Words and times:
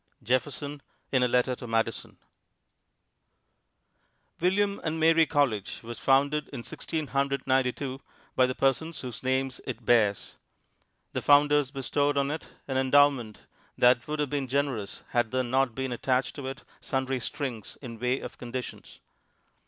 Jefferson, 0.23 0.81
in 1.11 1.21
a 1.21 1.27
Letter 1.27 1.55
to 1.55 1.67
Madison 1.67 2.17
[Illustration: 4.39 4.39
THOMAS 4.39 4.41
JEFFERSON] 4.41 4.41
William 4.73 4.81
and 4.83 4.99
Mary 4.99 5.25
College 5.27 5.83
was 5.83 5.99
founded 5.99 6.47
in 6.47 6.63
Sixteen 6.63 7.05
Hundred 7.05 7.45
Ninety 7.45 7.71
two 7.71 8.01
by 8.35 8.47
the 8.47 8.55
persons 8.55 9.01
whose 9.01 9.21
names 9.21 9.61
it 9.67 9.85
bears. 9.85 10.37
The 11.13 11.21
founders 11.21 11.69
bestowed 11.69 12.17
on 12.17 12.31
it 12.31 12.47
an 12.67 12.77
endowment 12.77 13.41
that 13.77 14.07
would 14.07 14.19
have 14.19 14.31
been 14.31 14.47
generous 14.47 15.03
had 15.09 15.29
there 15.29 15.43
not 15.43 15.75
been 15.75 15.91
attached 15.91 16.33
to 16.37 16.47
it 16.47 16.63
sundry 16.79 17.19
strings 17.19 17.77
in 17.79 17.99
way 17.99 18.21
of 18.21 18.39
conditions. 18.39 19.01